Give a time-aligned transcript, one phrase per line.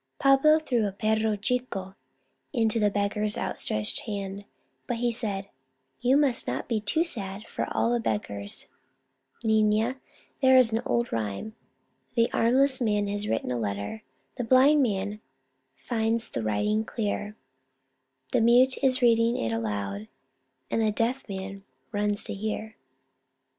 [0.17, 1.93] Pablo threw a perro chico
[2.53, 4.45] into the beggar's outstretched hand,
[4.87, 5.49] but he said:"
[6.01, 8.67] You must not be too sad for all the beggars,
[9.43, 9.97] nina;
[10.41, 11.53] there is an old rhyme:"
[11.93, 14.01] * The armless man has written a letter,
[14.37, 15.21] The blind man
[15.75, 17.35] finds the writing clear;
[18.31, 20.07] The mute is reading it aloud,
[20.71, 22.75] And the deaf man runs to hear.'